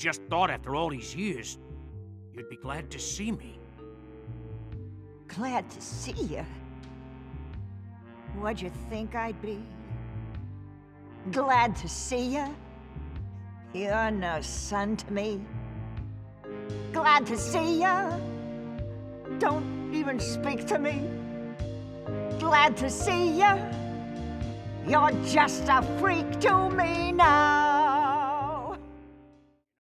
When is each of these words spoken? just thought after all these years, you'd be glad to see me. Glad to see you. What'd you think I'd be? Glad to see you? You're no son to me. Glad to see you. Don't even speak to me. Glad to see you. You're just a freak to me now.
just 0.00 0.22
thought 0.30 0.50
after 0.50 0.74
all 0.74 0.88
these 0.88 1.14
years, 1.14 1.58
you'd 2.32 2.48
be 2.48 2.56
glad 2.56 2.90
to 2.90 2.98
see 2.98 3.30
me. 3.30 3.58
Glad 5.28 5.70
to 5.70 5.80
see 5.80 6.22
you. 6.22 6.44
What'd 8.38 8.62
you 8.62 8.70
think 8.88 9.14
I'd 9.14 9.40
be? 9.42 9.62
Glad 11.30 11.76
to 11.76 11.88
see 11.88 12.34
you? 12.36 12.46
You're 13.74 14.10
no 14.10 14.40
son 14.40 14.96
to 14.96 15.12
me. 15.12 15.40
Glad 16.92 17.26
to 17.26 17.36
see 17.36 17.82
you. 17.82 17.96
Don't 19.38 19.92
even 19.92 20.18
speak 20.18 20.66
to 20.68 20.78
me. 20.78 21.06
Glad 22.38 22.74
to 22.78 22.88
see 22.88 23.38
you. 23.38 23.52
You're 24.88 25.12
just 25.26 25.64
a 25.68 25.82
freak 26.00 26.40
to 26.40 26.70
me 26.70 27.12
now. 27.12 27.49